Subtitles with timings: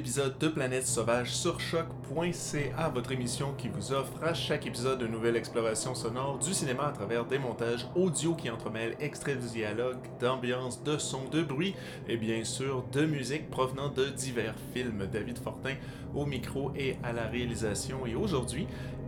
[0.00, 5.12] épisode de Planète Sauvage sur choc.ca, votre émission qui vous offre à chaque épisode une
[5.12, 9.98] nouvelle exploration sonore du cinéma à travers des montages audio qui entremêlent extraits de dialogue,
[10.18, 11.74] d'ambiance, de son, de bruit
[12.08, 15.06] et bien sûr de musique provenant de divers films.
[15.12, 15.74] David Fortin
[16.14, 18.66] au micro et à la réalisation et aujourd'hui,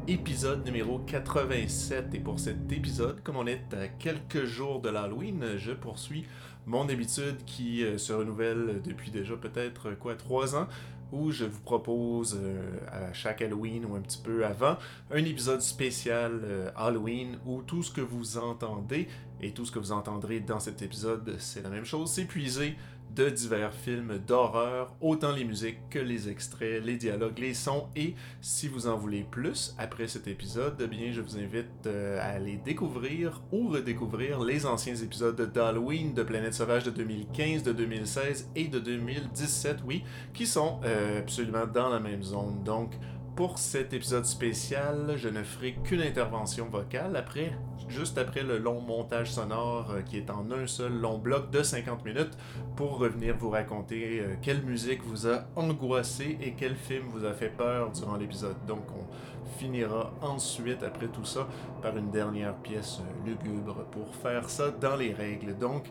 [0.09, 5.57] épisode numéro 87 et pour cet épisode, comme on est à quelques jours de l'Halloween,
[5.57, 6.27] je poursuis
[6.67, 10.67] mon habitude qui euh, se renouvelle depuis déjà peut-être euh, quoi trois ans
[11.11, 14.77] où je vous propose euh, à chaque Halloween ou un petit peu avant
[15.11, 19.09] un épisode spécial Halloween où tout ce que vous entendez
[19.41, 22.77] et tout ce que vous entendrez dans cet épisode c'est la même chose, c'est puisé
[23.15, 27.89] de divers films d'horreur, autant les musiques que les extraits, les dialogues, les sons.
[27.97, 32.21] Et si vous en voulez plus après cet épisode, eh bien je vous invite euh,
[32.21, 37.73] à aller découvrir ou redécouvrir les anciens épisodes d'Halloween de Planète Sauvage de 2015, de
[37.73, 42.63] 2016 et de 2017, oui, qui sont euh, absolument dans la même zone.
[42.65, 42.93] Donc,
[43.37, 47.53] pour cet épisode spécial, je ne ferai qu'une intervention vocale après,
[47.89, 51.63] juste après le long montage sonore euh, qui est en un seul long bloc de
[51.63, 52.37] 50 minutes
[52.77, 57.33] pour revenir vous raconter euh, quelle musique vous a angoissé et quel film vous a
[57.33, 58.57] fait peur durant l'épisode.
[58.67, 61.49] Donc on finira ensuite après tout ça
[61.81, 65.57] par une dernière pièce euh, lugubre pour faire ça dans les règles.
[65.57, 65.85] Donc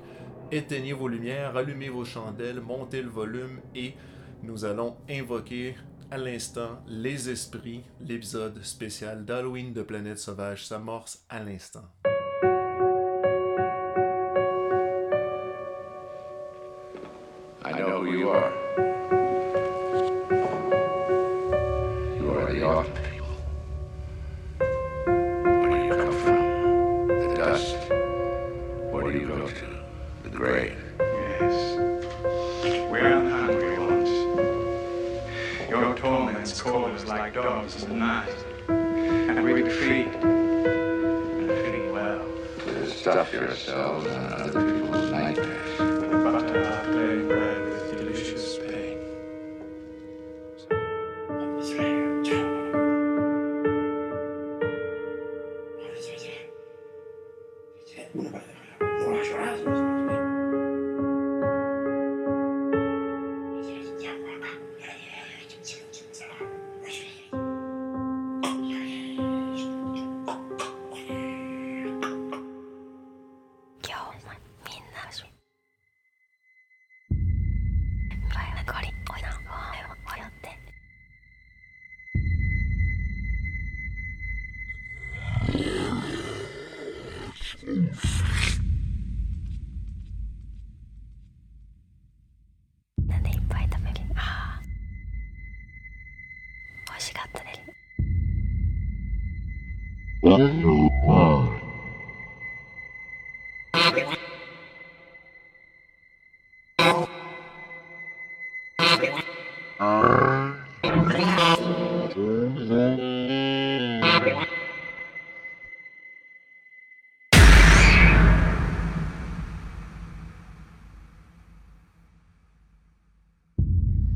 [0.51, 3.95] éteignez vos lumières, allumez vos chandelles, montez le volume et
[4.43, 5.75] nous allons invoquer
[6.11, 11.85] à l'instant, Les Esprits, l'épisode spécial d'Halloween de Planète Sauvage s'amorce à l'instant.
[37.69, 38.27] songs is mine.
[38.69, 40.07] And I really feed.
[40.07, 42.25] And I well.
[42.65, 45.60] To stuff yourselves on other people's nightmares.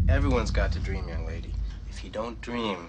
[0.08, 1.52] Everyone's got to dream, young lady.
[1.90, 2.88] If you don't dream,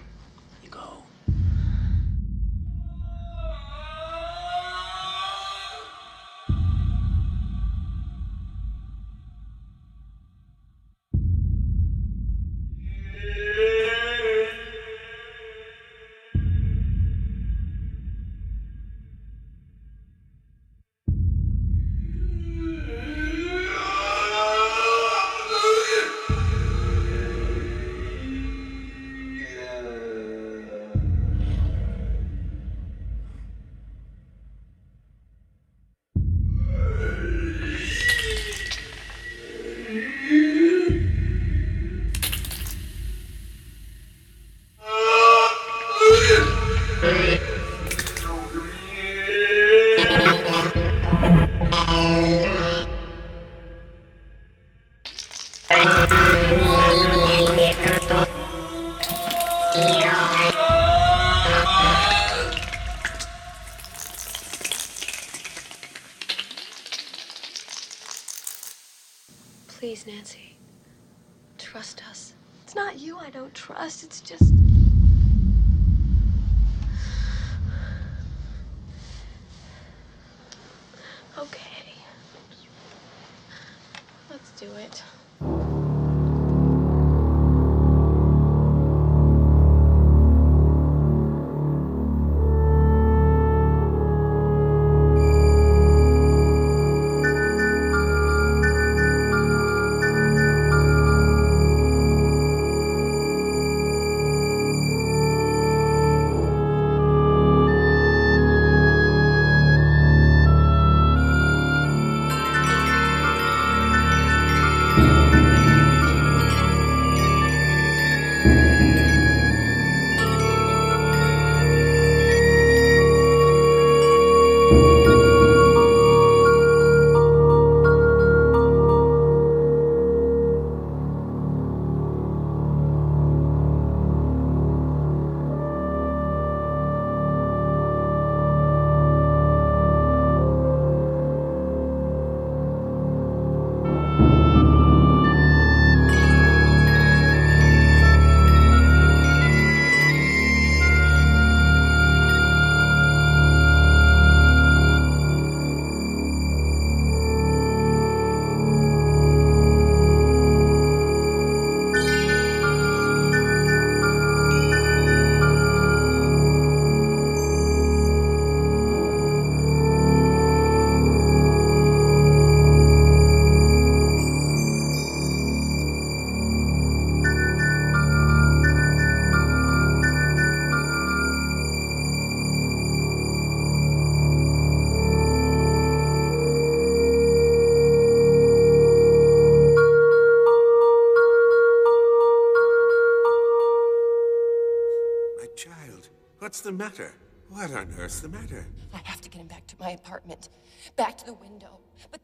[196.67, 197.13] the matter?
[197.47, 198.67] What on earth's the matter?
[198.93, 200.49] I have to get him back to my apartment,
[200.97, 201.79] back to the window.
[202.11, 202.19] But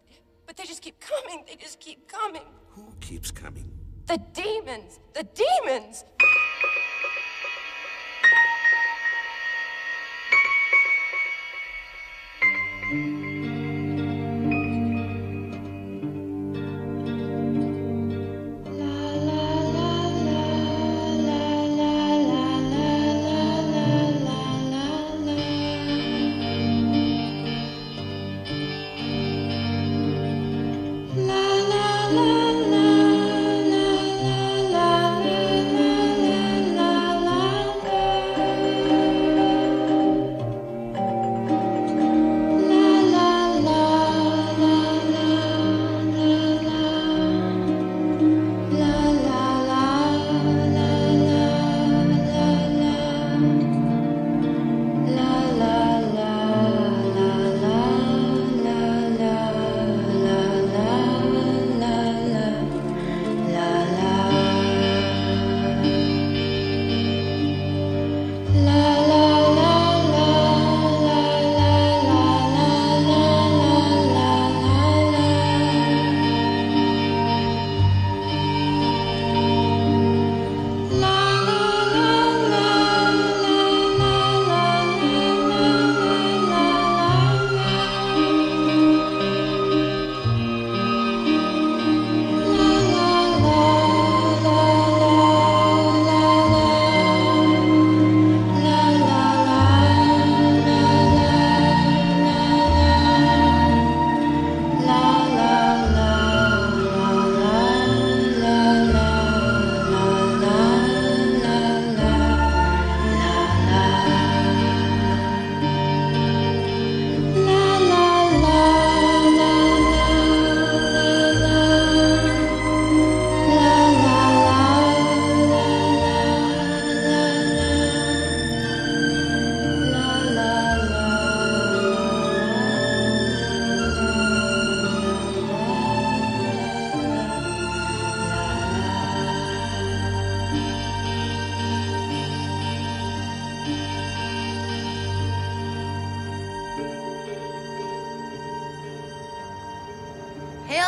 [0.45, 1.45] but they just keep coming.
[1.47, 2.41] They just keep coming.
[2.71, 3.71] Who keeps coming?
[4.07, 4.99] The demons.
[5.13, 6.03] The demons.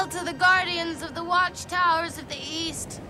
[0.05, 3.01] Hail to the guardians of the watchtowers of the east.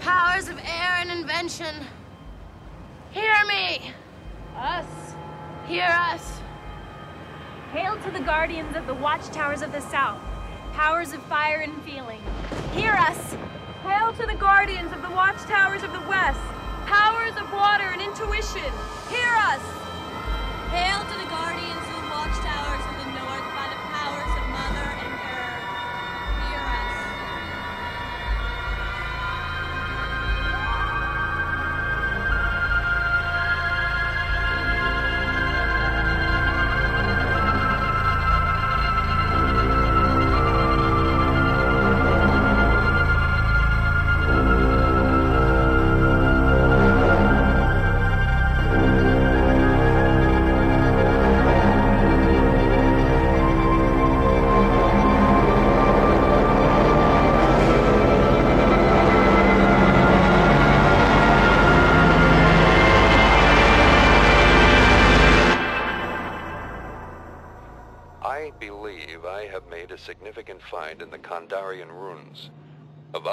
[0.00, 1.74] Powers of air and invention.
[3.12, 3.80] Hear me!
[4.58, 4.84] Us.
[5.66, 6.38] Hear us!
[7.72, 10.20] Hail to the guardians of the watchtowers of the south,
[10.74, 12.20] powers of fire and feeling.
[12.74, 13.34] Hear us!
[13.84, 16.40] Hail to the guardians of the watchtowers of the west,
[16.84, 18.70] powers of water and intuition.
[19.08, 19.62] Hear us!
[20.72, 21.23] Hail to the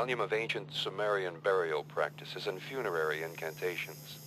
[0.01, 4.17] volume of ancient Sumerian burial practices and funerary incantations.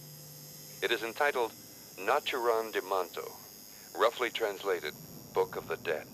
[0.81, 1.50] It is entitled
[1.99, 3.25] Naturan de Manto,
[3.93, 4.93] roughly translated,
[5.35, 6.07] Book of the Dead.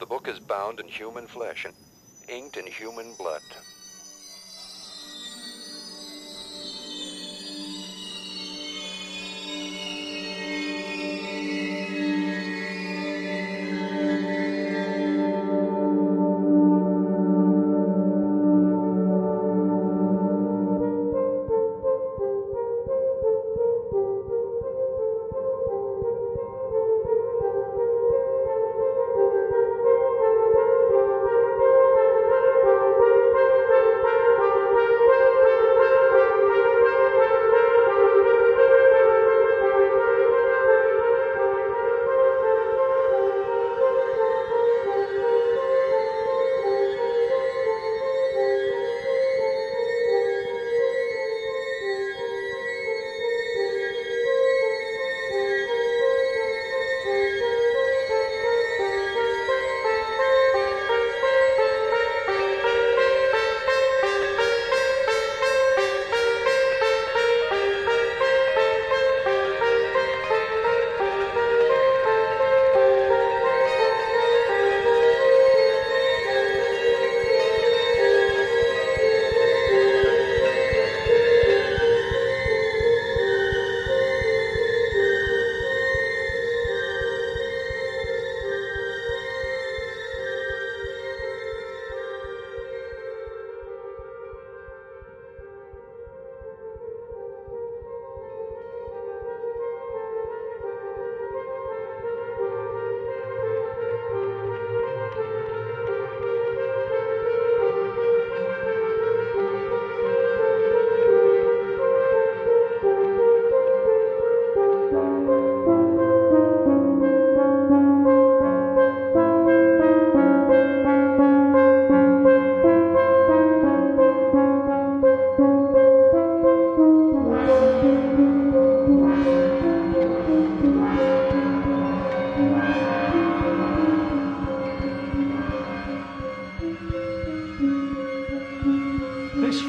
[0.00, 1.74] The book is bound in human flesh and
[2.26, 3.42] inked in human blood.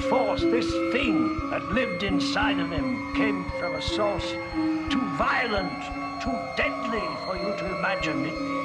[0.09, 4.31] force, this thing that lived inside of him, came from a source
[4.89, 5.71] too violent,
[6.21, 8.25] too deadly for you to imagine.
[8.25, 8.58] It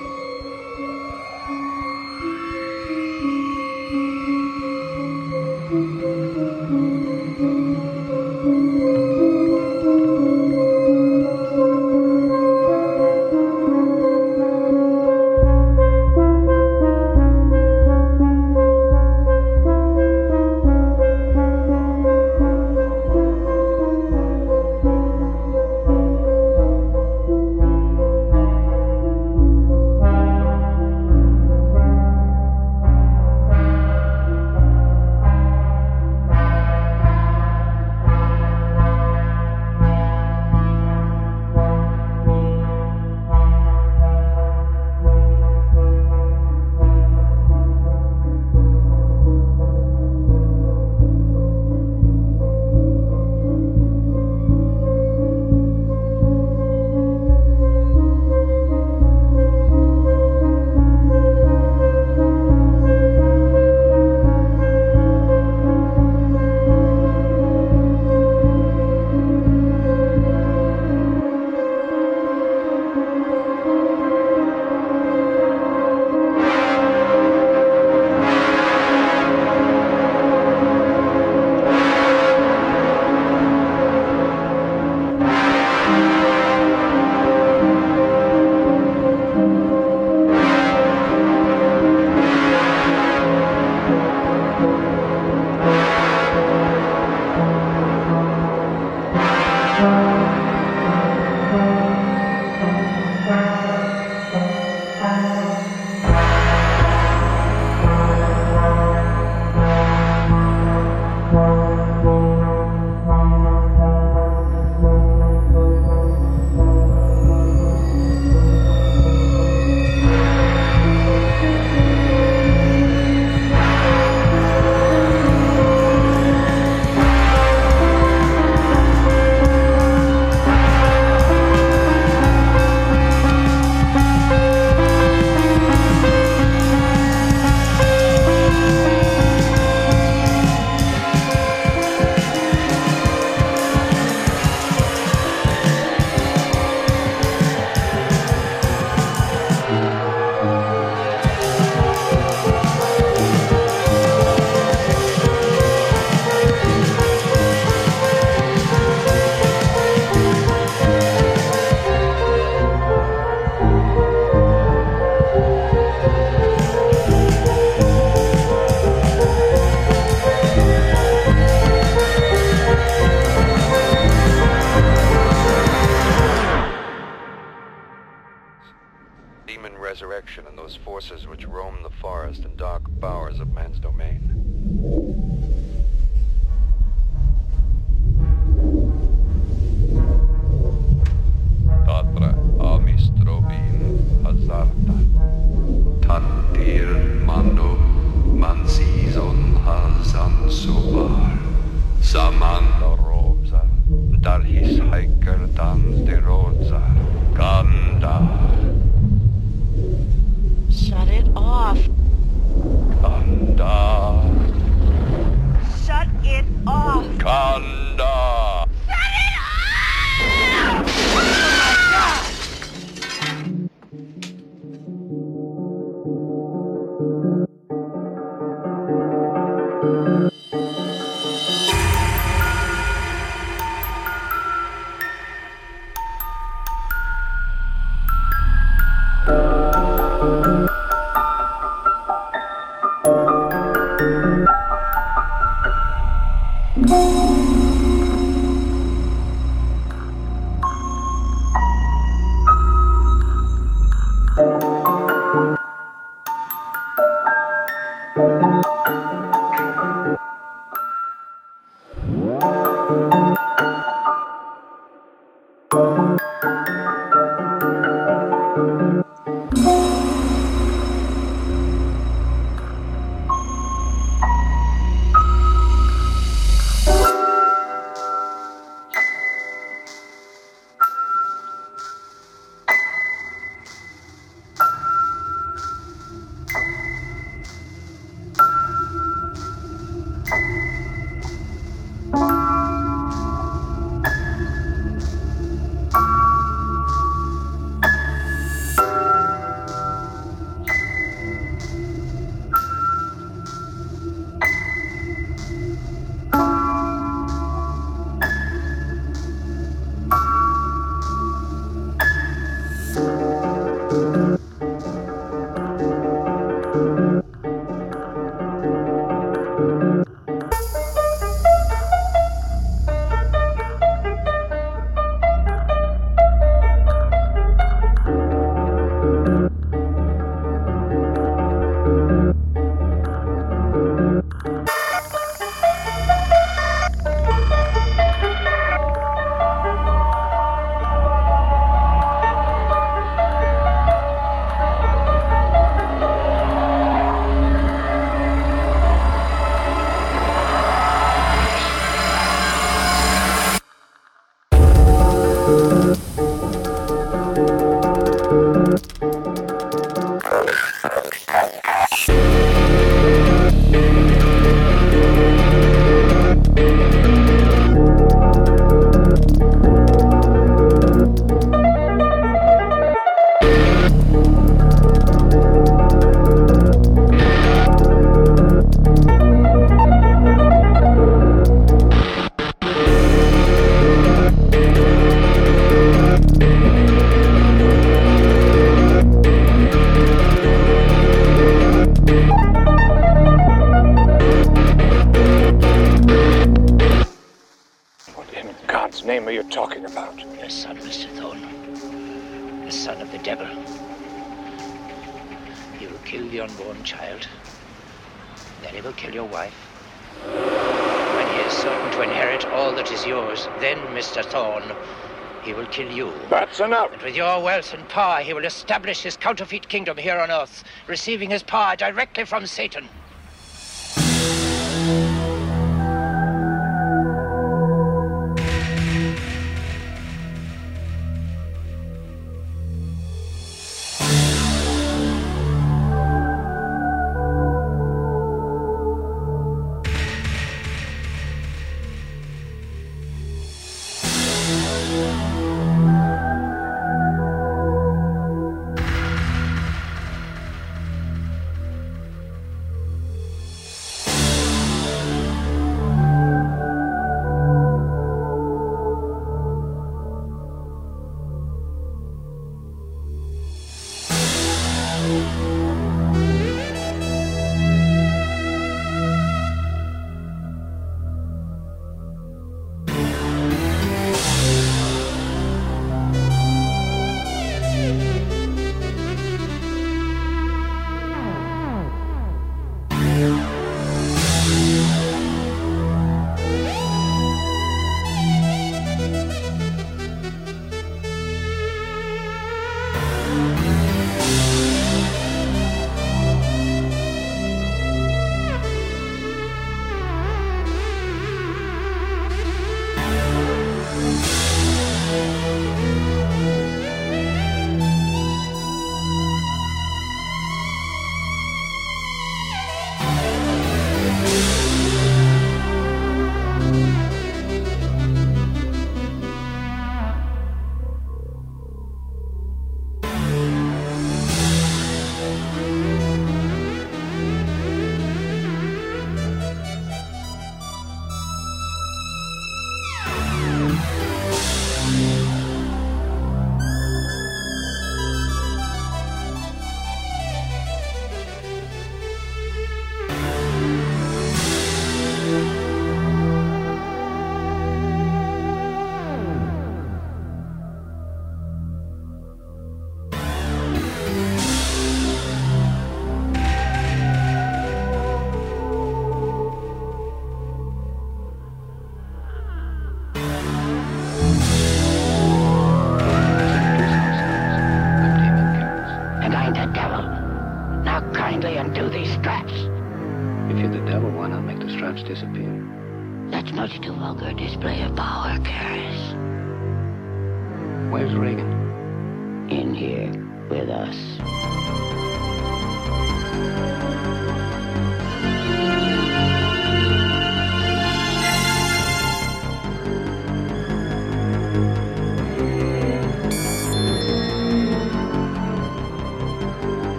[417.04, 421.28] With your wealth and power, he will establish his counterfeit kingdom here on Earth, receiving
[421.28, 422.88] his power directly from Satan.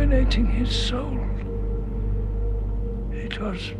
[0.00, 1.18] Contaminating his soul.
[3.12, 3.74] It was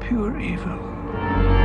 [0.00, 1.57] pure evil.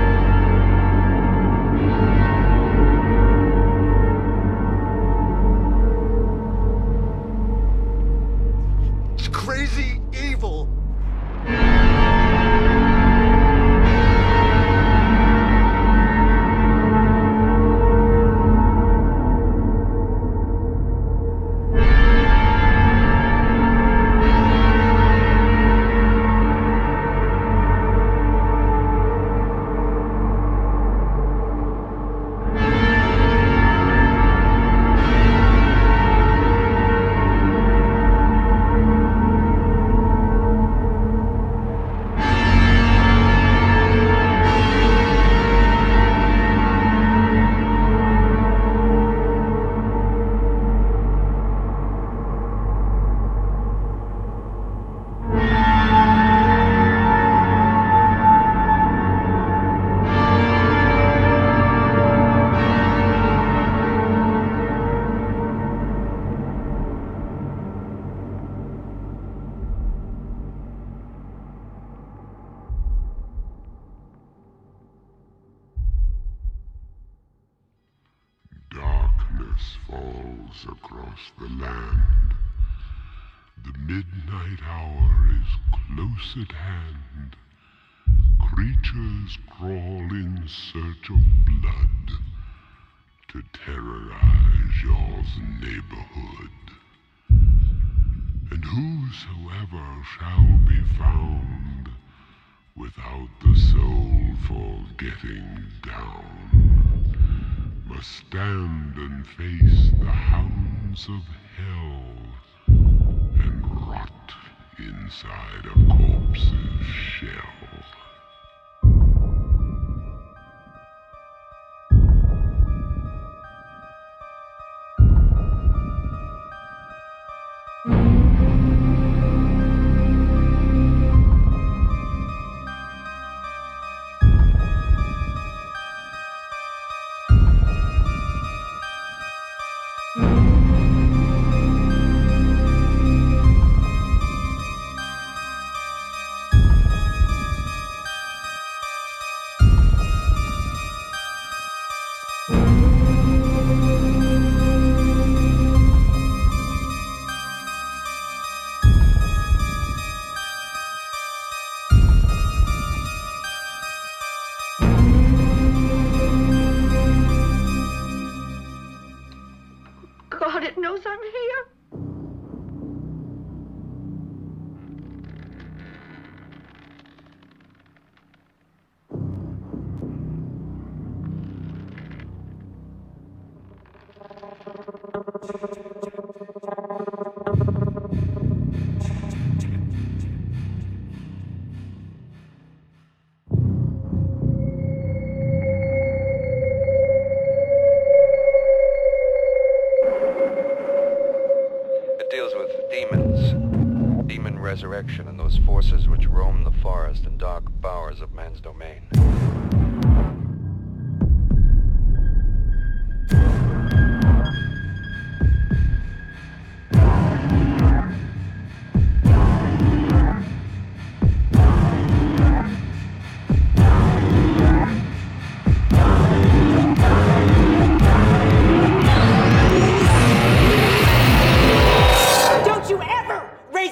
[115.13, 117.62] inside a corpse's shell.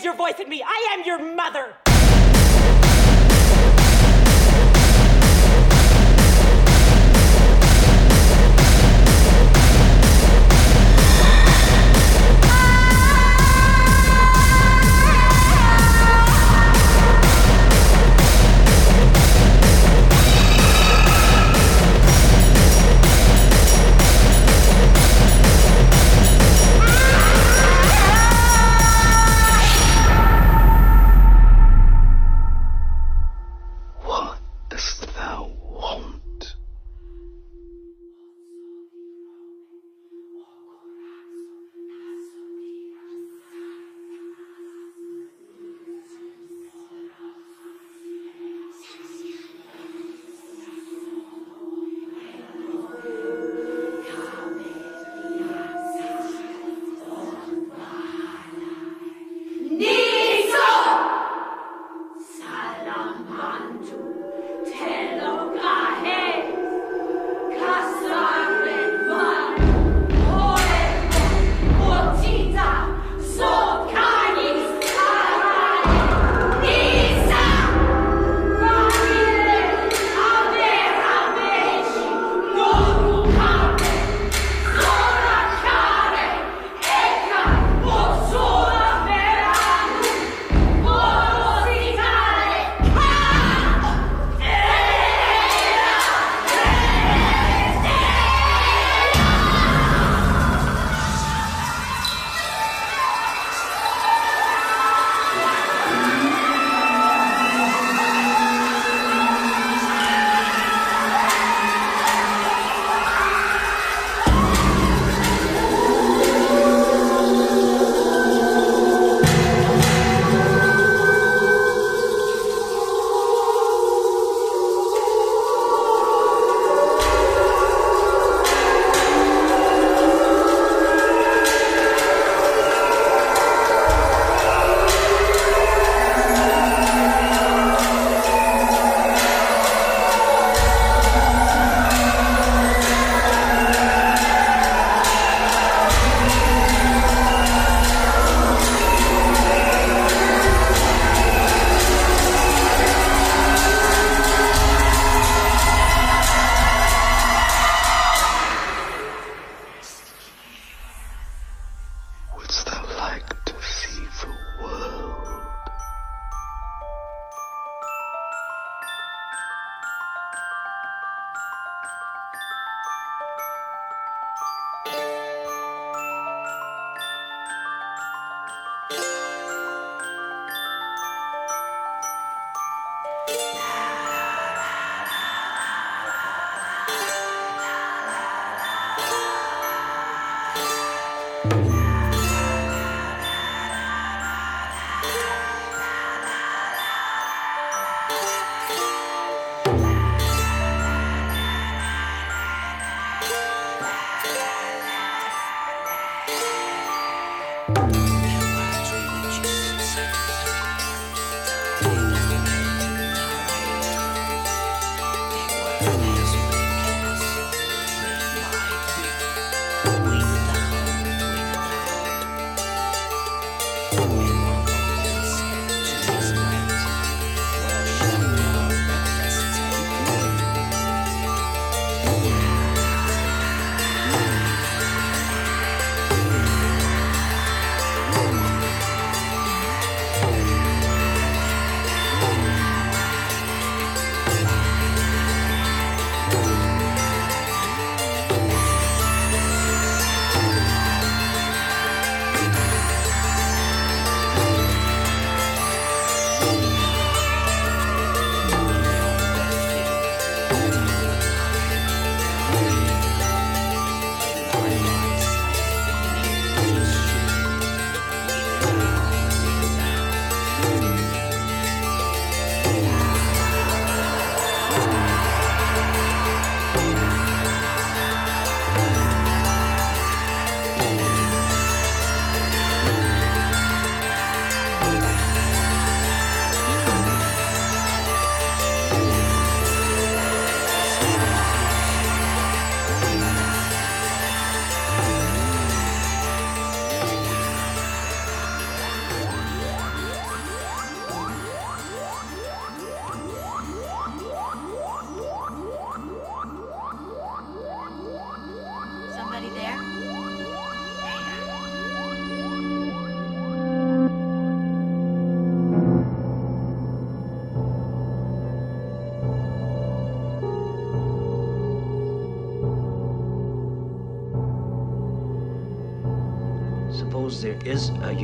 [0.01, 0.63] raise your voice at me.
[0.65, 1.90] I am your mother.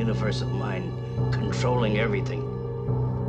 [0.08, 0.90] Universe of mind
[1.34, 2.40] controlling everything,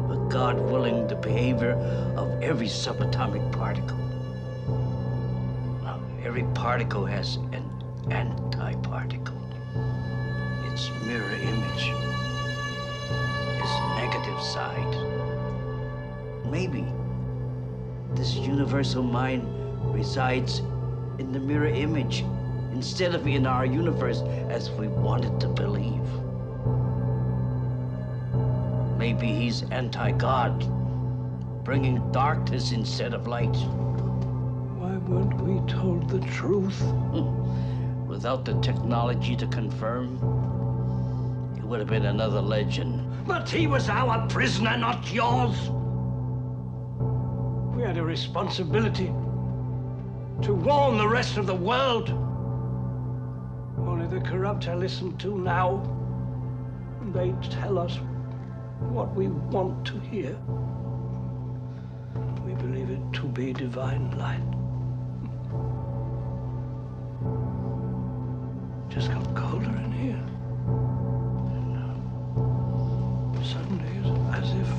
[0.06, 1.72] but God willing the behavior
[2.16, 3.98] of every subatomic particle.
[5.82, 7.68] Now, every particle has an
[8.10, 9.34] antiparticle.
[10.70, 11.84] Its mirror image,
[13.58, 14.94] its negative side.
[16.48, 16.86] Maybe
[18.14, 19.42] this universal mind
[19.92, 20.60] resides
[21.18, 22.20] in the mirror image
[22.70, 26.27] instead of in our universe as we wanted to believe.
[29.18, 30.60] Maybe he's anti God,
[31.64, 33.56] bringing darkness instead of light.
[34.78, 36.80] Why weren't we told the truth?
[38.06, 40.18] Without the technology to confirm,
[41.58, 43.26] it would have been another legend.
[43.26, 45.68] But he was our prisoner, not yours.
[47.74, 49.12] We had a responsibility
[50.42, 52.10] to warn the rest of the world.
[53.78, 55.82] Only the corrupt are listened to now.
[57.00, 57.98] And they tell us
[58.80, 60.36] what we want to hear.
[62.46, 64.42] We believe it to be divine light.
[68.88, 70.22] Just got colder in here.
[71.54, 71.76] And,
[73.44, 73.98] suddenly,
[74.32, 74.70] as if,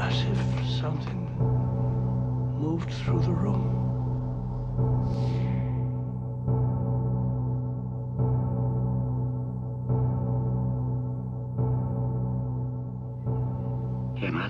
[0.00, 0.38] as if
[0.80, 1.20] something
[2.58, 3.84] moved through the room.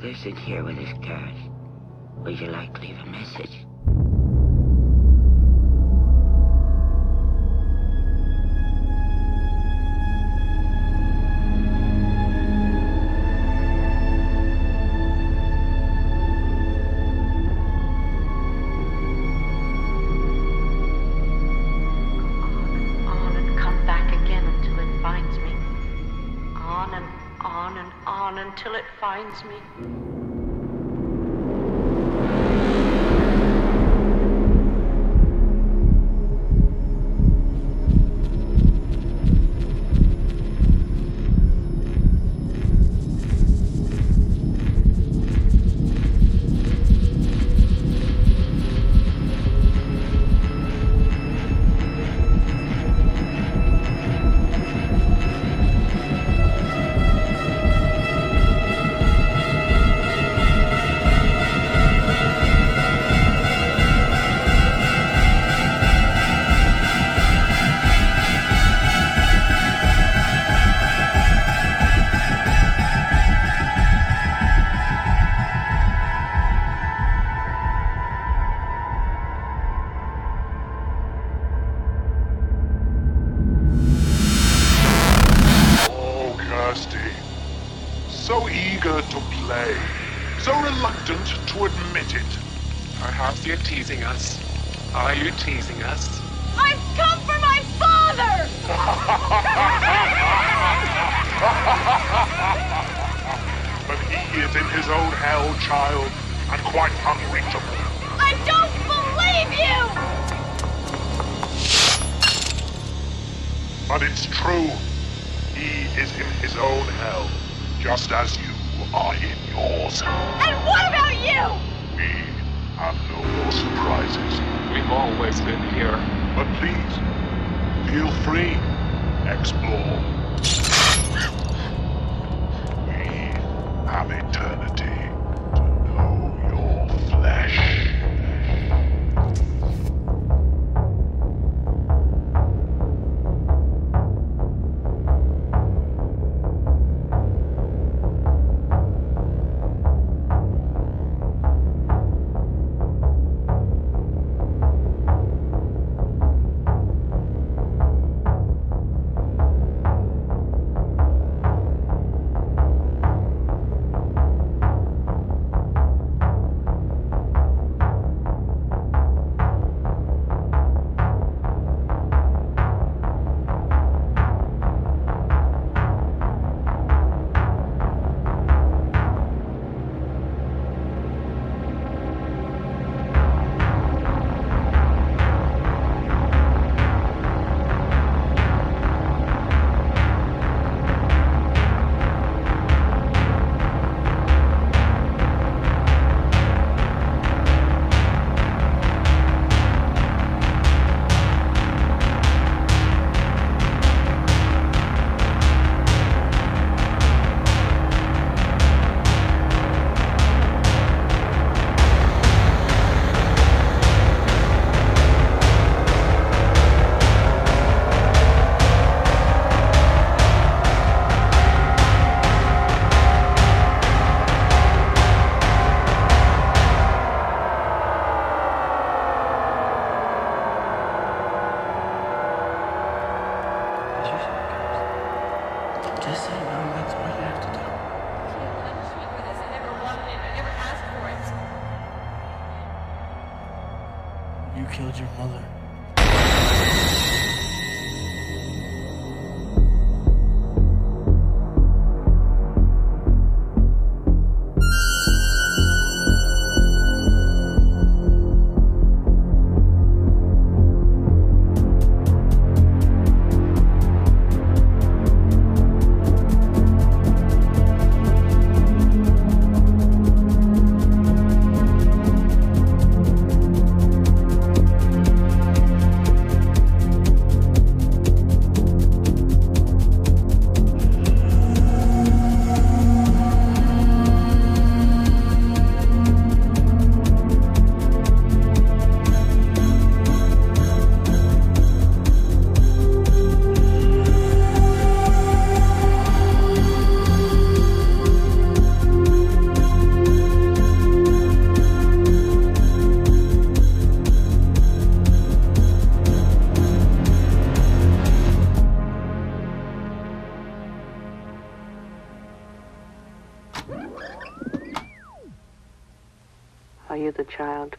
[0.04, 1.34] Your mother's in here with this card.
[2.18, 3.73] Would you like to leave a message?
[29.42, 30.13] Me.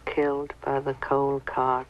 [0.05, 1.87] Killed by the coal cart?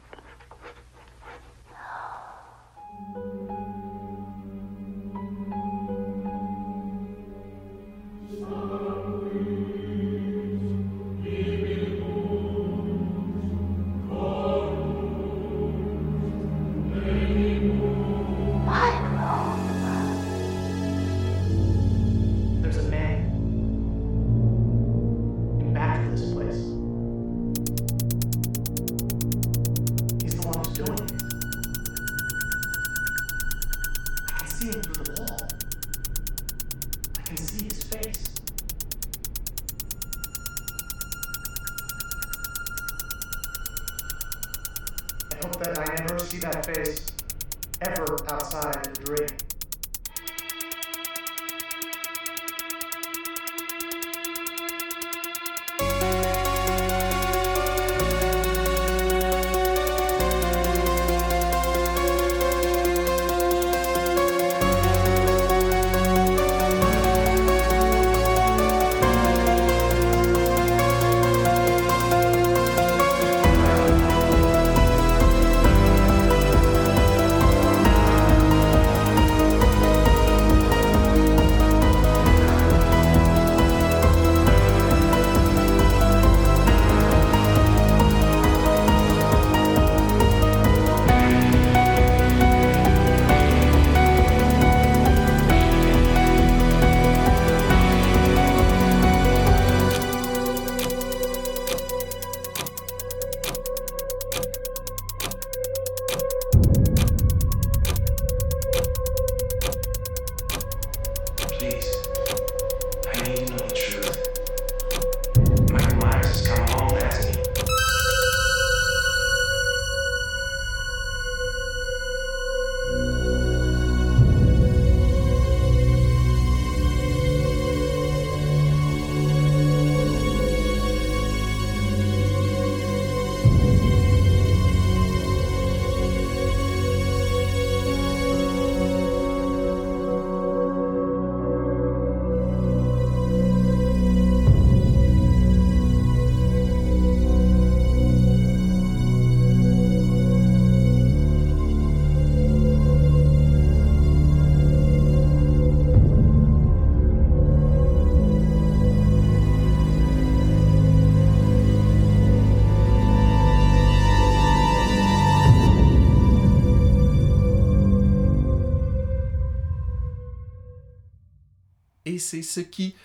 [172.26, 172.96] C'est ce qui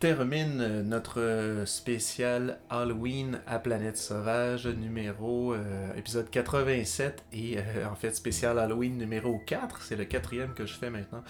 [0.00, 7.58] termine euh, notre euh, spécial Halloween à Planète Sauvage numéro euh, épisode 87 et
[7.90, 11.22] en fait spécial Halloween numéro 4, c'est le quatrième que je fais maintenant.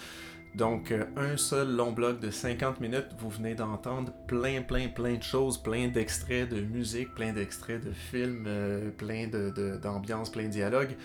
[0.55, 5.23] Donc un seul long bloc de 50 minutes, vous venez d'entendre plein plein plein de
[5.23, 8.49] choses, plein d'extraits de musique, plein d'extraits de films,
[8.97, 9.27] plein
[9.81, 10.97] d'ambiances, plein de dialogues.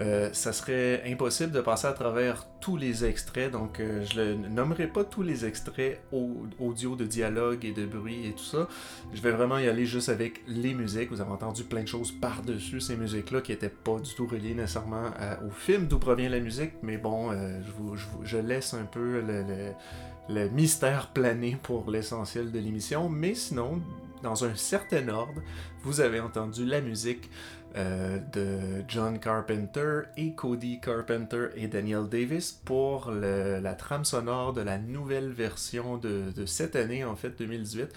[0.00, 4.48] Euh, ça serait impossible de passer à travers tous les extraits, donc euh, je ne
[4.48, 8.66] nommerai pas tous les extraits au- audio de dialogue et de bruit et tout ça.
[9.12, 11.10] Je vais vraiment y aller juste avec les musiques.
[11.10, 14.54] Vous avez entendu plein de choses par-dessus ces musiques-là qui n'étaient pas du tout reliées
[14.54, 17.60] nécessairement à- au film d'où provient la musique, mais bon, euh,
[18.24, 19.22] je, laisse un peu
[20.28, 23.80] le mystère planer pour l'essentiel de l'émission, mais sinon,
[24.22, 25.40] dans un certain ordre,
[25.82, 27.30] vous avez entendu la musique
[27.76, 34.60] euh, de John Carpenter et Cody Carpenter et Daniel Davis pour la trame sonore de
[34.60, 37.88] la nouvelle version de, cette année, en fait 2018,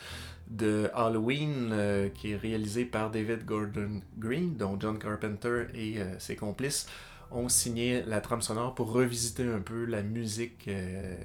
[0.48, 6.18] de Halloween, euh, qui est réalisée par David Gordon Green, dont John Carpenter et euh,
[6.18, 6.88] ses complices
[7.30, 10.70] ont signé la trame sonore pour revisiter un peu la musique,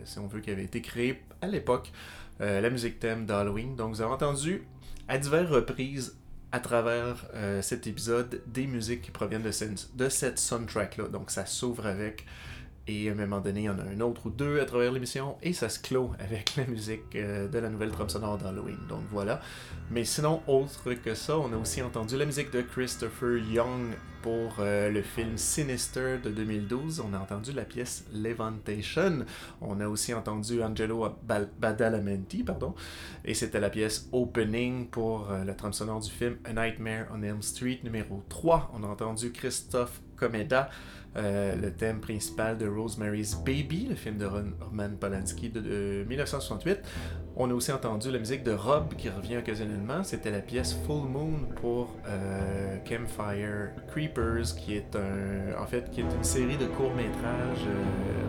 [0.05, 1.93] si on veut, qui avait été créée à l'époque,
[2.41, 3.77] la musique thème d'Halloween.
[3.77, 4.65] Donc vous avez entendu
[5.07, 6.17] à diverses reprises
[6.53, 11.09] à travers euh, cet épisode des musiques qui proviennent de, cette- de cette soundtrack-là.
[11.09, 12.27] Donc ça s'ouvre avec,
[12.89, 14.91] et à un moment donné, il y en a un autre ou deux à travers
[14.91, 18.79] l'émission, et ça se clôt avec la musique euh, de la nouvelle trame sonore d'Halloween.
[18.89, 19.41] Donc voilà.
[19.91, 24.57] Mais sinon, autre que ça, on a aussi entendu la musique de Christopher Young pour
[24.61, 27.01] euh, le film Sinister de 2012.
[27.01, 29.27] On a entendu la pièce Levantation.
[29.61, 31.09] On a aussi entendu Angelo
[31.59, 32.75] Badalamenti, pardon.
[33.25, 37.23] Et c'était la pièce Opening pour euh, la trame sonore du film A Nightmare on
[37.23, 38.73] Elm Street numéro 3.
[38.75, 40.71] On a entendu Christophe Comeda,
[41.17, 46.79] euh, le thème principal de Rosemary's Baby, le film de Roman Polanski de, de 1968.
[47.37, 50.05] On a aussi entendu la musique de Rob qui revient occasionnellement.
[50.05, 54.97] C'était la pièce Full Moon pour euh, Campfire Creepers, qui est
[55.59, 57.67] en fait, qui est une série de courts métrages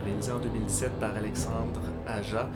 [0.06, 2.50] réalisés en 2017 par Alexandre Aja.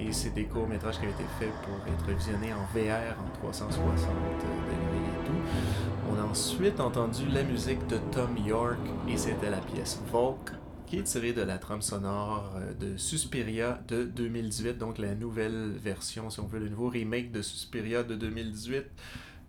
[0.00, 3.30] Et c'est des courts métrages qui ont été faits pour être visionnés en VR en
[3.38, 4.72] 360 degrés
[5.06, 5.91] et tout.
[6.12, 10.50] On a ensuite entendu la musique de Tom York et c'était la pièce Volk
[10.86, 15.72] qui est tirée de la trame sonore euh, de Suspiria de 2018, donc la nouvelle
[15.82, 18.84] version, si on veut, le nouveau remake de Suspiria de 2018.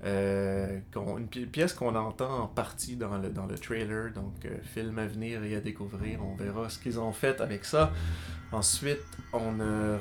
[0.06, 0.80] Euh,
[1.18, 4.98] une pi- pièce qu'on entend en partie dans le, dans le trailer, donc euh, film
[5.00, 7.92] à venir et à découvrir, on verra ce qu'ils ont fait avec ça.
[8.54, 9.00] Ensuite,
[9.34, 9.98] on a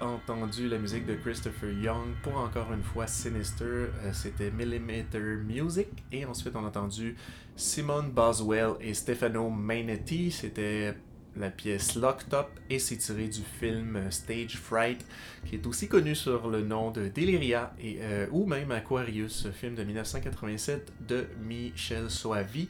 [0.00, 5.88] réentendu la musique de Christopher Young pour encore une fois Sinister, euh, c'était Millimeter Music,
[6.10, 7.16] et ensuite on a entendu
[7.56, 10.94] Simone Boswell et Stefano Mainetti, c'était
[11.36, 15.06] la pièce Locked Up et c'est tiré du film Stage Fright
[15.46, 19.76] qui est aussi connu sur le nom de Deliria et, euh, ou même Aquarius, film
[19.76, 22.68] de 1987 de Michel Soavi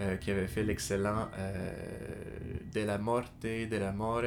[0.00, 1.28] euh, qui avait fait l'excellent
[2.72, 4.22] De la Morte, De la More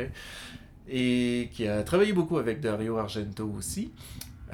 [0.88, 3.92] et qui a travaillé beaucoup avec Dario Argento aussi.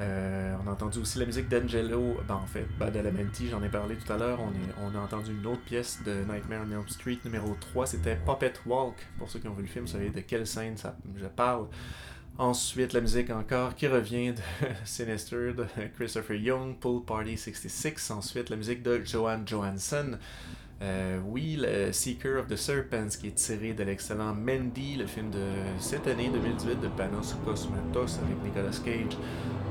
[0.00, 3.96] Euh, on a entendu aussi la musique d'Angelo, ben en fait, Badalamenti, j'en ai parlé
[3.96, 4.38] tout à l'heure.
[4.80, 8.52] On, a entendu une autre pièce de Nightmare on Elm Street numéro 3, c'était Puppet
[8.64, 8.94] Walk.
[9.18, 11.66] Pour ceux qui ont vu le film, vous savez de quelle scène ça, je parle.
[12.38, 14.40] Ensuite, la musique encore qui revient de
[14.84, 15.66] Sinister de
[15.96, 18.12] Christopher Young, Pool Party 66.
[18.12, 20.16] Ensuite, la musique de Johan Johansson.
[20.80, 25.28] Euh, oui, le Seeker of the Serpents qui est tiré de l'excellent Mandy, le film
[25.30, 25.44] de
[25.80, 29.18] cette année 2018 de Panos Cosmatos avec Nicolas Cage.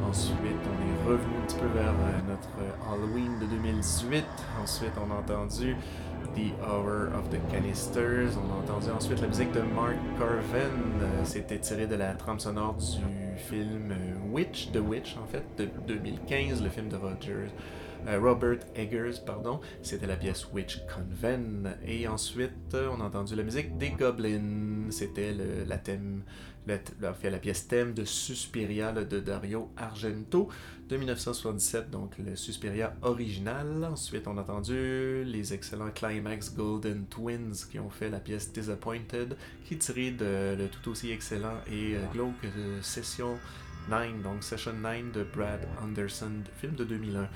[0.05, 2.49] Ensuite, on est revenu un petit peu vers euh, notre
[2.91, 4.25] Halloween de 2018.
[4.61, 5.75] Ensuite, on a entendu
[6.35, 8.37] The Hour of the Canisters.
[8.37, 10.71] On a entendu ensuite la musique de Mark Carven.
[11.01, 13.95] Euh, C'était tiré de la trame sonore du film euh,
[14.33, 17.51] Witch, The Witch en fait, de 2015, le film de Rogers.
[18.07, 21.75] Euh, Robert Eggers, pardon, c'était la pièce Witch Conven.
[21.85, 24.89] Et ensuite, euh, on a entendu la musique des Goblins.
[24.91, 25.35] C'était
[25.65, 26.23] la thème,
[26.67, 30.47] la, pièce thème de Suspiria de Dario Argento
[30.87, 33.83] de 1977, donc le Suspiria original.
[33.83, 39.35] Ensuite, on a entendu les excellents Climax Golden Twins qui ont fait la pièce Disappointed,
[39.65, 42.47] qui tirée de le tout aussi excellent et euh, glauque
[42.81, 43.37] Session
[43.89, 46.31] 9, donc Session 9 de Brad Anderson,
[46.61, 47.27] film de 2001.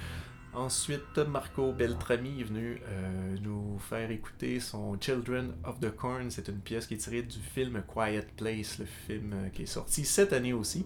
[0.53, 6.29] Ensuite, Marco Beltrami est venu euh, nous faire écouter son Children of the Corn.
[6.29, 9.65] C'est une pièce qui est tirée du film Quiet Place, le film euh, qui est
[9.65, 10.85] sorti cette année aussi.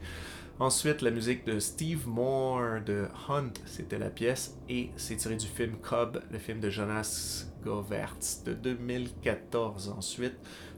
[0.60, 5.48] Ensuite, la musique de Steve Moore de Hunt, c'était la pièce, et c'est tiré du
[5.48, 9.96] film Cobb, le film de Jonas Govertz de 2014.
[9.98, 10.36] Ensuite,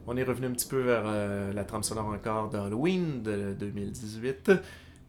[0.07, 4.51] on est revenu un petit peu vers euh, la trame sonore encore d'Halloween de 2018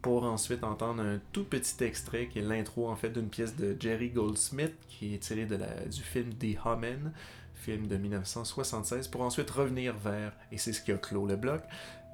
[0.03, 3.76] pour ensuite entendre un tout petit extrait qui est l'intro en fait d'une pièce de
[3.78, 7.12] Jerry Goldsmith qui est tirée de la, du film The Hummin,
[7.55, 11.62] film de 1976, pour ensuite revenir vers, et c'est ce qui a clos le bloc,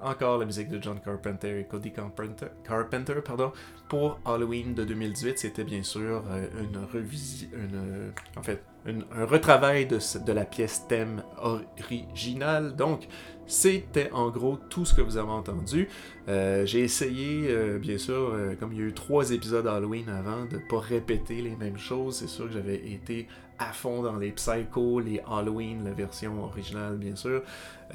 [0.01, 3.53] encore la musique de John Carpenter et Cody Carpenter, Carpenter pardon,
[3.87, 5.39] pour Halloween de 2018.
[5.39, 10.85] C'était bien sûr euh, une revision, une, en fait, un retravail de, de la pièce
[10.87, 12.75] thème originale.
[12.75, 13.07] Donc,
[13.47, 15.87] c'était en gros tout ce que vous avez entendu.
[16.27, 20.09] Euh, J'ai essayé, euh, bien sûr, euh, comme il y a eu trois épisodes Halloween
[20.09, 22.17] avant, de pas répéter les mêmes choses.
[22.17, 23.27] C'est sûr que j'avais été
[23.59, 27.41] à fond dans les Psycho, les Halloween, la version originale, bien sûr.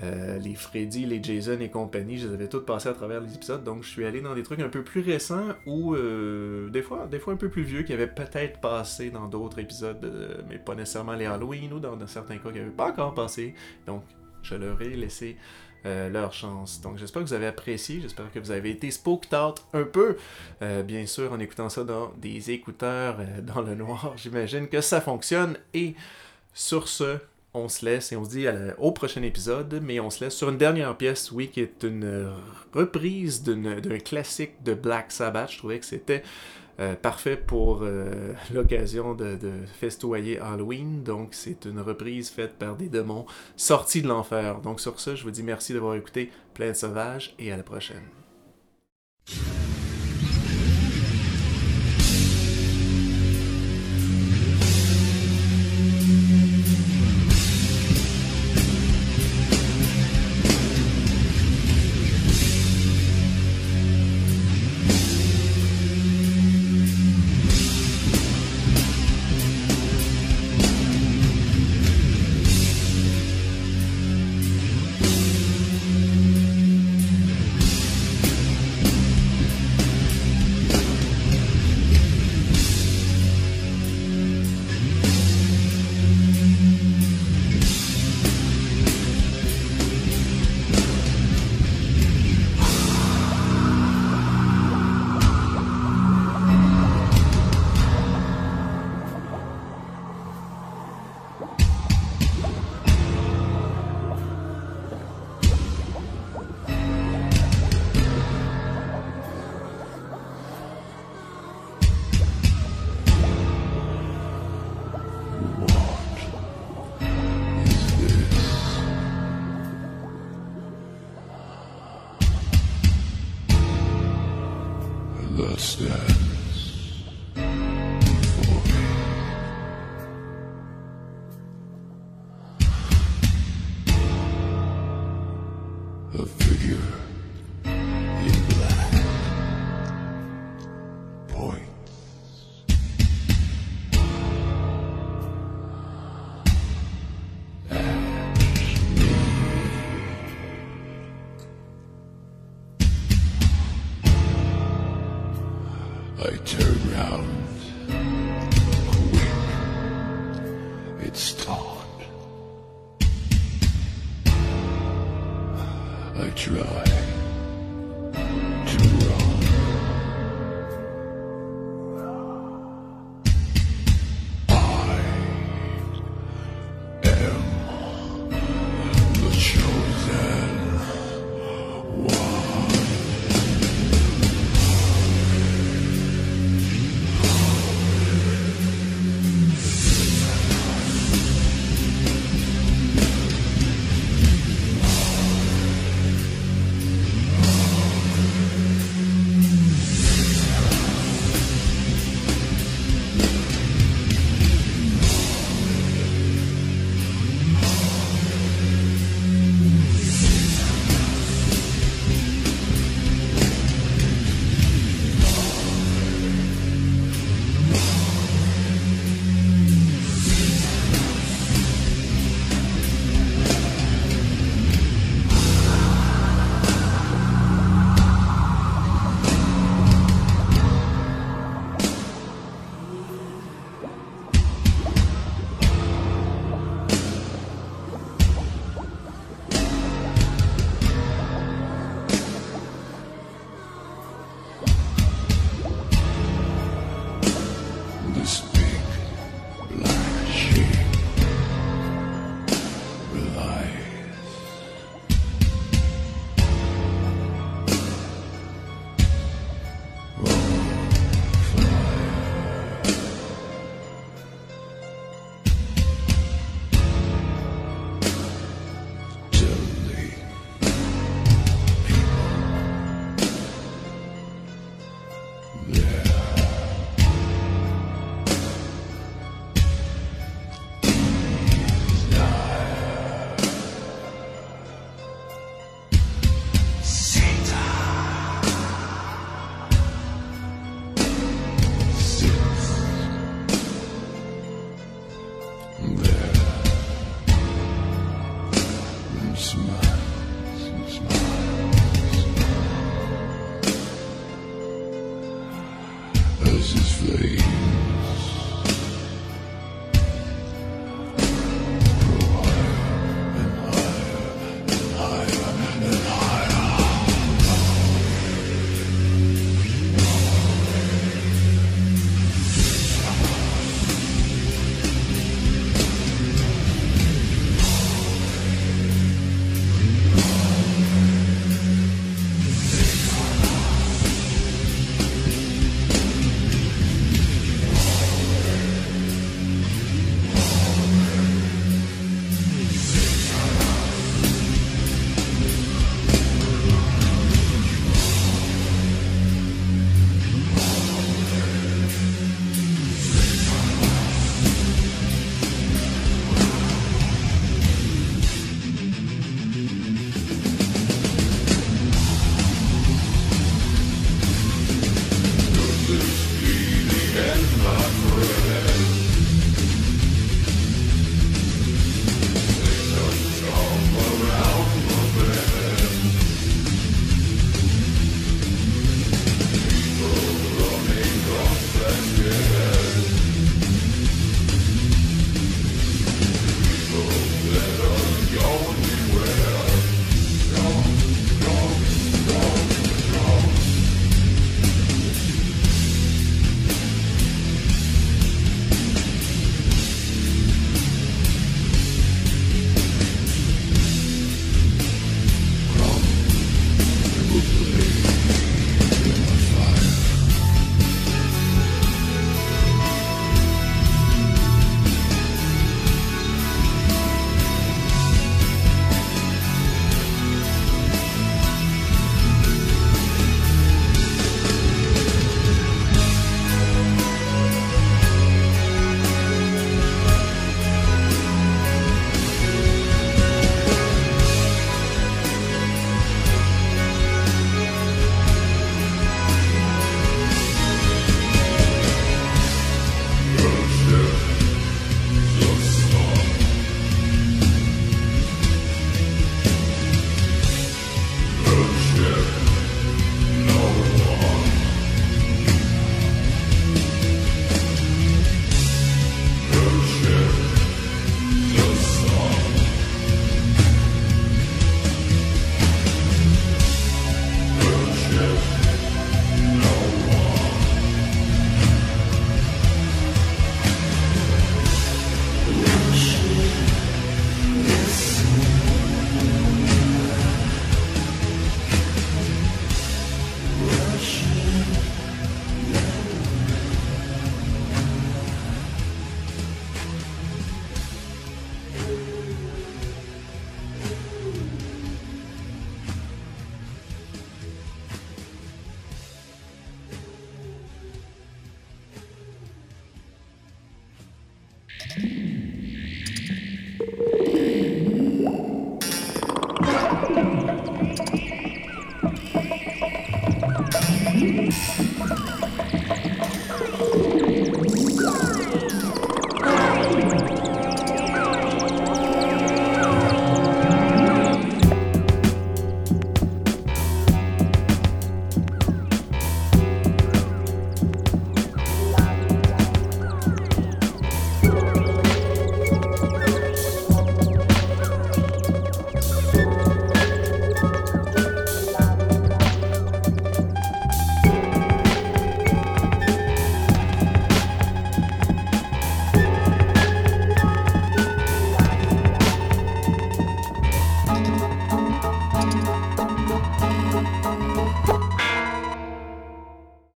[0.02, 3.34] Euh, les Freddy, les Jason et compagnie, je les avais toutes passées à travers les
[3.34, 3.62] épisodes.
[3.64, 7.06] Donc, je suis allé dans des trucs un peu plus récents ou euh, des, fois,
[7.06, 10.58] des fois un peu plus vieux qui avaient peut-être passé dans d'autres épisodes, euh, mais
[10.58, 13.54] pas nécessairement les Halloween ou dans, dans certains cas qui n'avaient pas encore passé.
[13.86, 14.02] Donc,
[14.42, 15.36] je leur ai laissé
[15.86, 16.80] euh, leur chance.
[16.80, 20.16] Donc j'espère que vous avez apprécié, j'espère que vous avez été spooked out un peu,
[20.62, 24.80] Euh, bien sûr en écoutant ça dans des écouteurs euh, dans le noir, j'imagine que
[24.80, 25.94] ça fonctionne et
[26.52, 27.18] sur ce,
[27.54, 28.46] on se laisse et on se dit
[28.78, 32.30] au prochain épisode, mais on se laisse sur une dernière pièce, oui, qui est une
[32.72, 35.50] reprise d'un classique de Black Sabbath.
[35.50, 36.22] Je trouvais que c'était
[36.80, 39.38] euh, parfait pour euh, l'occasion de,
[39.78, 41.02] festoyer Halloween.
[41.02, 43.26] Donc, c'est une reprise faite par des démons
[43.56, 44.60] sortis de l'enfer.
[44.60, 47.62] Donc, sur ce, je vous dis merci d'avoir écouté Plein de Sauvages et à la
[47.62, 48.04] prochaine.